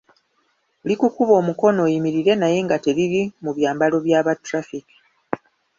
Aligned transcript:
Likukuba 0.87 1.33
omukono 1.41 1.79
oyimirire 1.87 2.33
naye 2.37 2.57
nga 2.65 2.77
teriri 2.83 3.21
mu 3.43 3.51
byambalo 3.57 3.97
bya 4.05 4.19
ba 4.25 4.33
traffic. 4.45 4.85